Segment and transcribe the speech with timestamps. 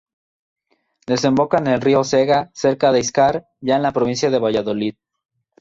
[1.05, 4.95] Desemboca en el río Cega, cerca de Íscar, ya en la provincia de Valladolid.